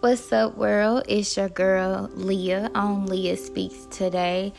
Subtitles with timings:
[0.00, 1.06] What's up, world?
[1.08, 4.52] It's your girl Leah on Leah Speaks today.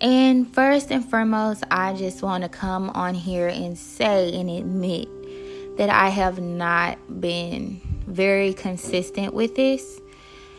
[0.00, 5.76] And first and foremost, I just want to come on here and say and admit
[5.76, 10.00] that I have not been very consistent with this.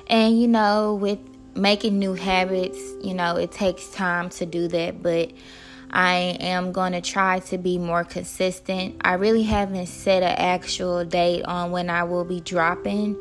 [0.05, 1.17] And you know, with
[1.55, 5.31] making new habits, you know, it takes time to do that, but
[5.89, 8.97] I am going to try to be more consistent.
[9.01, 13.17] I really haven't set an actual date on when I will be dropping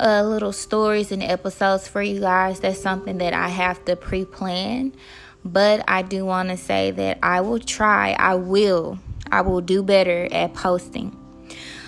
[0.00, 2.60] uh, little stories and episodes for you guys.
[2.60, 4.92] That's something that I have to pre plan.
[5.44, 8.98] But I do want to say that I will try, I will,
[9.30, 11.16] I will do better at posting.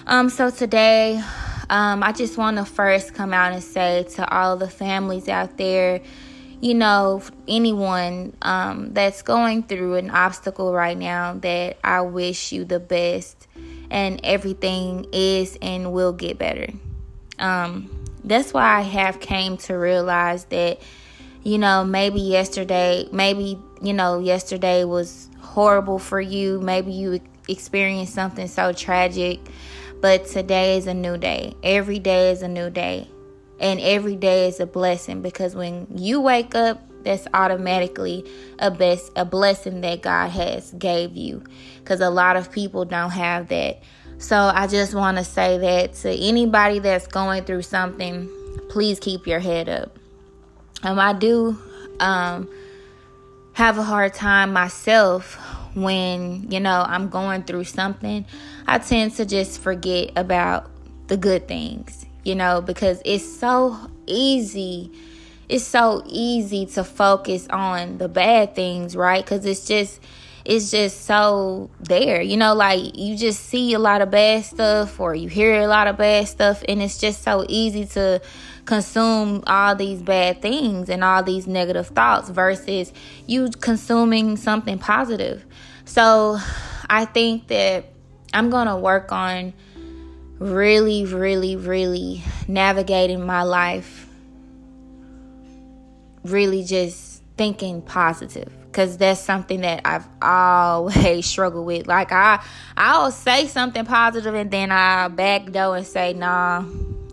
[0.07, 1.23] Um, so today,
[1.69, 5.59] um, I just want to first come out and say to all the families out
[5.59, 6.01] there,
[6.61, 12.65] you know, anyone um, that's going through an obstacle right now, that I wish you
[12.65, 13.49] the best
[13.91, 16.69] and everything is and will get better.
[17.39, 20.81] Um, that's why I have came to realize that,
[21.43, 26.61] you know, maybe yesterday, maybe, you know, yesterday was horrible for you.
[26.61, 29.41] Maybe you experienced something so tragic,
[30.01, 31.55] but today is a new day.
[31.63, 33.09] Every day is a new day
[33.63, 38.25] and every day is a blessing because when you wake up that's automatically
[38.59, 41.43] a best a blessing that God has gave you
[41.85, 43.81] cuz a lot of people don't have that.
[44.23, 48.31] So I just want to say that to anybody that's going through something,
[48.71, 49.99] please keep your head up.
[50.83, 51.59] Um I do
[52.01, 52.49] um
[53.55, 55.35] have a hard time myself
[55.75, 58.25] when, you know, I'm going through something.
[58.67, 60.71] I tend to just forget about
[61.09, 64.91] the good things you know, because it's so easy.
[65.49, 69.25] It's so easy to focus on the bad things, right?
[69.25, 70.01] Because it's just,
[70.45, 74.99] it's just so there, you know, like you just see a lot of bad stuff
[74.99, 78.21] or you hear a lot of bad stuff, and it's just so easy to
[78.65, 82.93] consume all these bad things and all these negative thoughts versus
[83.27, 85.45] you consuming something positive.
[85.85, 86.39] So
[86.89, 87.87] I think that
[88.35, 89.53] I'm going to work on
[90.39, 94.09] really, really, really navigating my life,
[96.25, 101.87] really just thinking positive because that's something that I've always struggled with.
[101.87, 102.43] Like I,
[102.77, 106.65] I'll say something positive and then I backdoor and say, "Nah,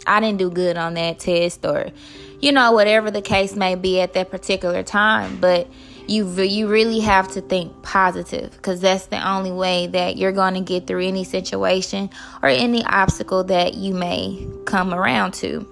[0.08, 1.92] I didn't do good on that test," or
[2.40, 5.38] you know, whatever the case may be at that particular time.
[5.42, 5.68] But
[6.08, 10.56] you you really have to think positive because that's the only way that you're going
[10.56, 12.10] to get through any situation
[12.42, 15.68] or any obstacle that you may come around to.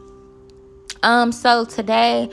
[1.01, 2.29] Um so today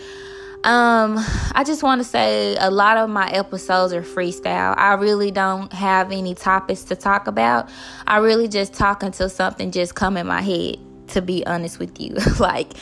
[0.65, 1.19] um
[1.53, 4.75] I just want to say a lot of my episodes are freestyle.
[4.77, 7.69] I really don't have any topics to talk about.
[8.07, 12.01] I really just talk until something just come in my head to be honest with
[12.01, 12.17] you.
[12.41, 12.73] like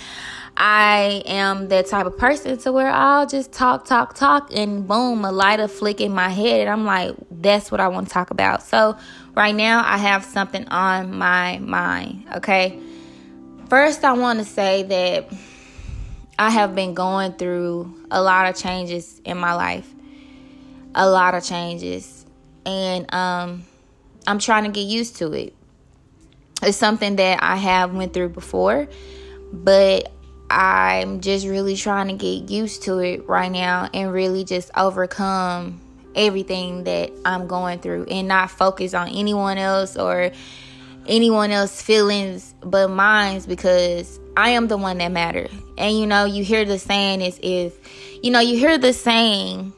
[0.56, 5.24] I am that type of person to where I'll just talk, talk, talk, and boom,
[5.24, 6.60] a lighter flick in my head.
[6.60, 8.62] And I'm like, that's what I want to talk about.
[8.62, 8.96] So,
[9.34, 12.26] right now, I have something on my mind.
[12.36, 12.78] Okay.
[13.70, 15.32] First, I want to say that
[16.42, 19.88] I have been going through a lot of changes in my life,
[20.92, 22.26] a lot of changes.
[22.66, 23.62] And um,
[24.26, 25.54] I'm trying to get used to it.
[26.60, 28.88] It's something that I have went through before,
[29.52, 30.10] but
[30.50, 35.80] I'm just really trying to get used to it right now and really just overcome
[36.16, 40.32] everything that I'm going through and not focus on anyone else or
[41.06, 45.50] anyone else's feelings but mine's because I am the one that matters.
[45.76, 47.78] And you know, you hear the saying is if
[48.22, 49.72] you know, you hear the saying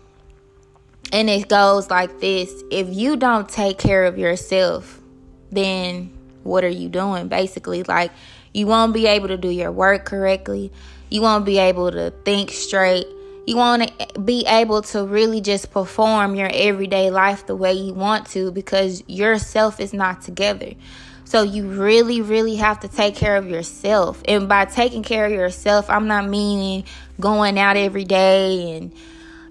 [1.13, 5.01] and it goes like this if you don't take care of yourself,
[5.51, 7.29] then what are you doing?
[7.29, 8.13] Basically, like
[8.53, 10.73] you won't be able to do your work correctly.
[11.11, 13.07] You won't be able to think straight.
[13.47, 13.91] You won't
[14.25, 19.03] be able to really just perform your everyday life the way you want to because
[19.07, 20.73] yourself is not together.
[21.25, 24.23] So you really, really have to take care of yourself.
[24.29, 26.85] And by taking care of yourself, I'm not meaning
[27.19, 28.93] going out every day and,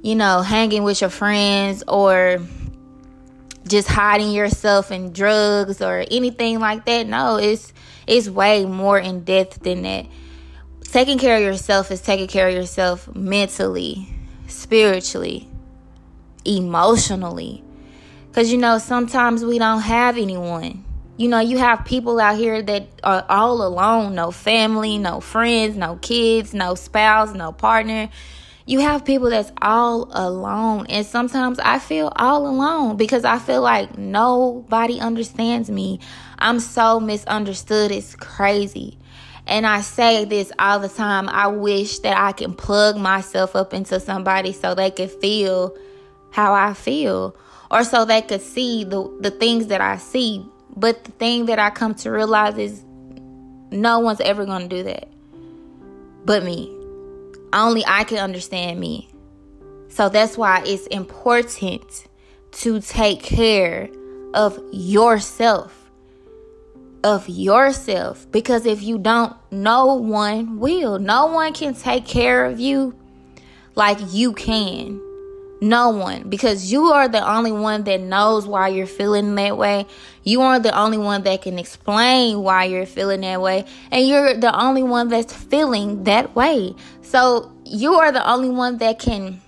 [0.01, 2.39] you know, hanging with your friends or
[3.67, 7.07] just hiding yourself in drugs or anything like that.
[7.07, 7.73] No, it's
[8.05, 10.05] it's way more in depth than that.
[10.83, 14.07] Taking care of yourself is taking care of yourself mentally,
[14.47, 15.47] spiritually,
[16.45, 17.63] emotionally.
[18.27, 20.83] Because, you know, sometimes we don't have anyone.
[21.15, 25.77] You know, you have people out here that are all alone no family, no friends,
[25.77, 28.09] no kids, no spouse, no partner.
[28.65, 30.87] You have people that's all alone.
[30.87, 35.99] And sometimes I feel all alone because I feel like nobody understands me.
[36.39, 37.91] I'm so misunderstood.
[37.91, 38.97] It's crazy.
[39.45, 41.27] And I say this all the time.
[41.29, 45.75] I wish that I can plug myself up into somebody so they could feel
[46.31, 47.35] how I feel
[47.69, 50.45] or so they could see the, the things that I see.
[50.75, 52.83] But the thing that I come to realize is
[53.71, 55.07] no one's ever going to do that
[56.25, 56.75] but me.
[57.51, 59.09] Only I can understand me.
[59.89, 62.07] So that's why it's important
[62.53, 63.89] to take care
[64.33, 65.91] of yourself.
[67.03, 68.25] Of yourself.
[68.31, 70.97] Because if you don't, no one will.
[70.99, 72.95] No one can take care of you
[73.75, 74.99] like you can.
[75.63, 76.27] No one.
[76.27, 79.87] Because you are the only one that knows why you're feeling that way.
[80.21, 83.63] You are the only one that can explain why you're feeling that way.
[83.89, 86.75] And you're the only one that's feeling that way.
[87.01, 89.39] So you are the only one that can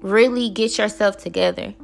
[0.00, 1.74] really get yourself together.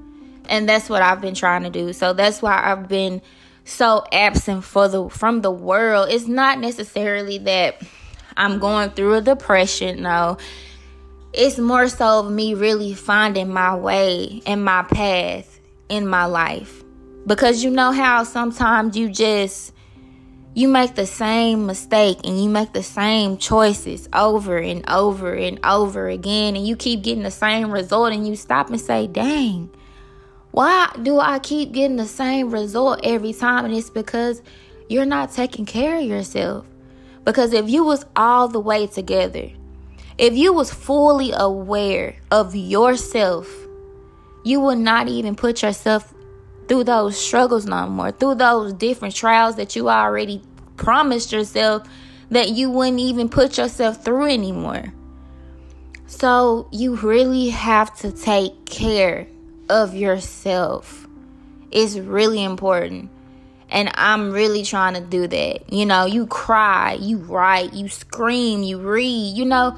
[0.49, 1.93] And that's what I've been trying to do.
[1.93, 3.20] So that's why I've been
[3.67, 6.08] so absent for the from the world.
[6.11, 7.82] It's not necessarily that
[8.38, 10.03] I'm going through a depression.
[10.03, 10.38] No.
[11.34, 16.84] It's more so of me really finding my way and my path in my life.
[17.26, 19.73] Because you know how sometimes you just
[20.52, 25.58] you make the same mistake and you make the same choices over and over and
[25.64, 29.70] over again and you keep getting the same result and you stop and say, "Dang,
[30.50, 34.43] why do I keep getting the same result every time?" And it's because
[34.90, 36.67] you're not taking care of yourself.
[37.25, 39.49] Because if you was all the way together,
[40.19, 43.49] if you was fully aware of yourself,
[44.44, 46.12] you would not even put yourself
[46.69, 50.43] through those struggles no more, through those different trials that you already
[50.76, 51.87] promised yourself
[52.31, 54.93] that you wouldn't even put yourself through anymore.
[56.06, 59.26] So, you really have to take care
[59.69, 61.06] of yourself.
[61.70, 63.11] It's really important.
[63.70, 65.73] And I'm really trying to do that.
[65.73, 69.76] You know, you cry, you write, you scream, you read, you know,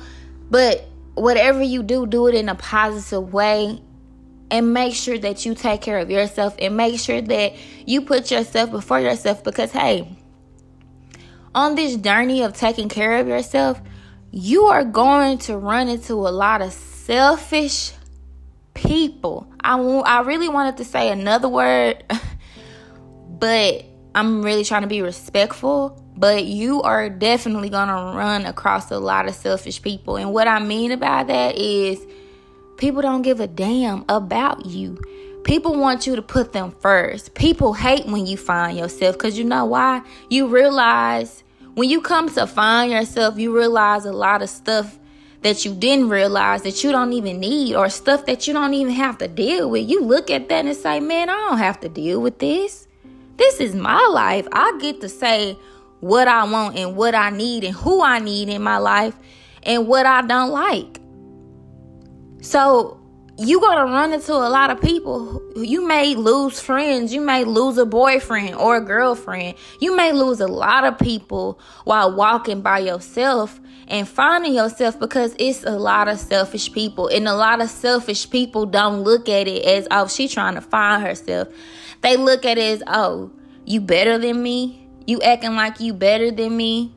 [0.54, 3.82] but whatever you do, do it in a positive way
[4.52, 7.54] and make sure that you take care of yourself and make sure that
[7.86, 10.16] you put yourself before yourself because hey
[11.56, 13.82] on this journey of taking care of yourself
[14.30, 17.90] you are going to run into a lot of selfish
[18.74, 19.52] people.
[19.60, 22.04] I i really wanted to say another word
[23.28, 23.84] but
[24.14, 28.98] i'm really trying to be respectful but you are definitely going to run across a
[28.98, 32.04] lot of selfish people and what i mean about that is
[32.76, 35.00] People don't give a damn about you.
[35.44, 37.34] People want you to put them first.
[37.34, 40.02] People hate when you find yourself because you know why?
[40.28, 41.44] You realize
[41.74, 44.98] when you come to find yourself, you realize a lot of stuff
[45.42, 48.94] that you didn't realize that you don't even need or stuff that you don't even
[48.94, 49.88] have to deal with.
[49.88, 52.88] You look at that and say, man, I don't have to deal with this.
[53.36, 54.48] This is my life.
[54.52, 55.58] I get to say
[56.00, 59.14] what I want and what I need and who I need in my life
[59.62, 61.00] and what I don't like.
[62.42, 63.00] So
[63.36, 65.42] you're gonna run into a lot of people.
[65.56, 67.12] You may lose friends.
[67.12, 69.56] You may lose a boyfriend or a girlfriend.
[69.80, 75.34] You may lose a lot of people while walking by yourself and finding yourself because
[75.38, 77.08] it's a lot of selfish people.
[77.08, 80.60] And a lot of selfish people don't look at it as, oh, she trying to
[80.60, 81.48] find herself.
[82.02, 83.32] They look at it as, oh,
[83.64, 84.83] you better than me.
[85.06, 86.94] You acting like you better than me.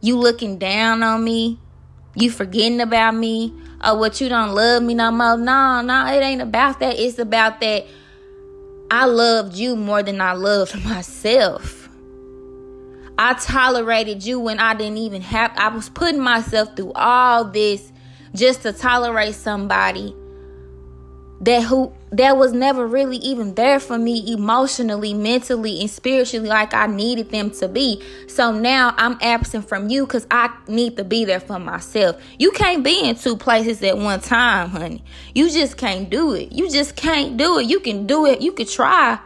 [0.00, 1.60] You looking down on me.
[2.14, 3.52] You forgetting about me
[3.82, 5.36] Oh, what you don't love me no more.
[5.36, 6.98] No, no, it ain't about that.
[6.98, 7.86] It's about that
[8.90, 11.88] I loved you more than I loved myself.
[13.18, 17.92] I tolerated you when I didn't even have I was putting myself through all this
[18.34, 20.14] just to tolerate somebody
[21.40, 26.72] that who that was never really even there for me emotionally, mentally, and spiritually like
[26.72, 28.02] I needed them to be.
[28.28, 32.22] So now I'm absent from you because I need to be there for myself.
[32.38, 35.02] You can't be in two places at one time, honey.
[35.34, 36.52] You just can't do it.
[36.52, 37.66] You just can't do it.
[37.66, 38.40] You can do it.
[38.40, 39.18] You could try.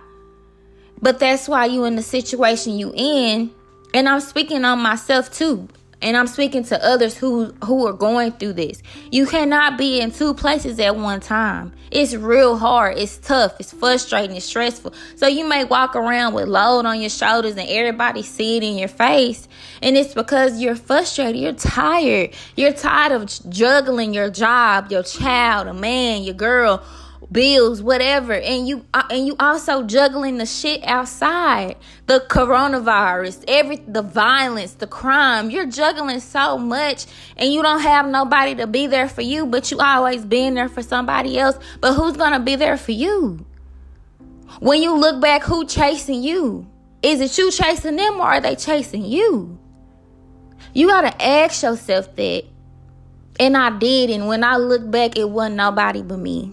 [1.03, 3.51] But that's why you in the situation you in.
[3.93, 5.69] And I'm speaking on myself too
[6.03, 8.83] and I'm speaking to others who who are going through this.
[9.11, 11.73] You cannot be in two places at one time.
[11.91, 12.99] It's real hard.
[12.99, 13.57] It's tough.
[13.59, 14.37] It's frustrating.
[14.37, 14.95] It's stressful.
[15.17, 18.79] So you may walk around with load on your shoulders and everybody see it in
[18.79, 19.49] your face.
[19.83, 21.41] And it's because you're frustrated.
[21.41, 22.31] You're tired.
[22.55, 26.83] You're tired of juggling your job, your child, a man, your girl
[27.33, 33.77] bills, whatever, and you uh, and you also juggling the shit outside, the coronavirus, every
[33.77, 35.51] the violence, the crime.
[35.51, 37.07] You're juggling so much,
[37.37, 40.69] and you don't have nobody to be there for you, but you always being there
[40.69, 41.59] for somebody else.
[41.81, 43.45] But who's gonna be there for you?
[44.61, 46.67] When you look back, who chasing you?
[47.03, 49.59] Is it you chasing them, or are they chasing you?
[50.75, 52.45] You got to ask yourself that.
[53.39, 54.11] And I did.
[54.11, 56.53] And when I look back, it wasn't nobody but me.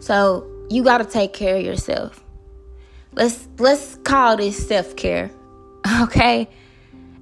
[0.00, 2.22] So you got to take care of yourself.
[3.12, 5.30] Let's let's call this self-care.
[6.02, 6.48] Okay?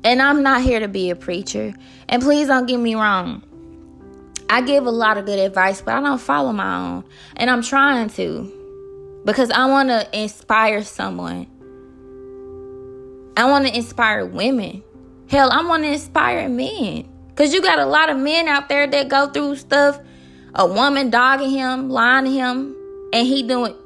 [0.02, 1.72] And I'm not here to be a preacher.
[2.08, 3.42] And please don't get me wrong.
[4.48, 7.04] I give a lot of good advice, but I don't follow my own.
[7.36, 11.46] And I'm trying to because I want to inspire someone.
[13.36, 14.84] I want to inspire women.
[15.28, 17.08] Hell, I want to inspire men.
[17.28, 20.00] Because you got a lot of men out there that go through stuff.
[20.58, 22.74] A woman dogging him, lying to him,
[23.12, 23.76] and he doing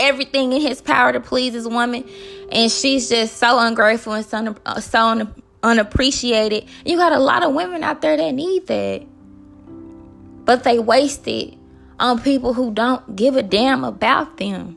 [0.00, 2.08] everything in his power to please his woman.
[2.50, 5.28] And she's just so ungrateful and so, uh, so
[5.62, 6.66] unappreciated.
[6.84, 9.06] You got a lot of women out there that need that.
[10.46, 11.54] But they waste it
[12.00, 14.76] on people who don't give a damn about them.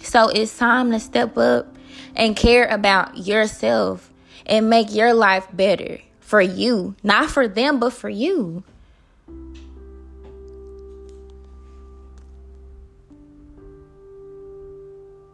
[0.00, 1.76] So it's time to step up
[2.16, 4.12] and care about yourself
[4.46, 6.94] and make your life better for you.
[7.02, 8.64] Not for them, but for you.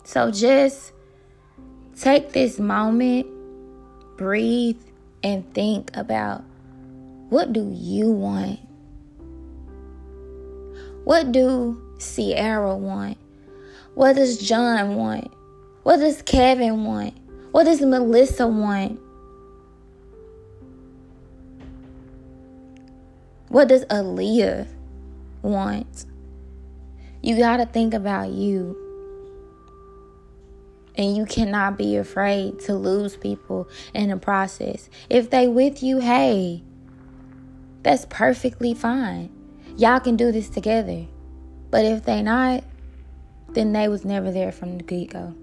[0.08, 0.92] So just
[2.00, 3.26] take this moment,
[4.16, 4.80] breathe,
[5.22, 6.42] and think about
[7.28, 8.58] what do you want?
[11.04, 13.18] What do Sierra want?
[13.96, 15.30] What does John want?
[15.82, 17.14] What does Kevin want?
[17.52, 18.98] What does Melissa want?
[23.48, 24.68] What does Aaliyah
[25.42, 26.06] want?
[27.20, 28.87] You got to think about you.
[30.98, 34.90] And you cannot be afraid to lose people in the process.
[35.08, 36.64] If they with you, hey,
[37.84, 39.30] that's perfectly fine.
[39.76, 41.06] Y'all can do this together.
[41.70, 42.64] But if they not,
[43.50, 45.34] then they was never there from the get-go.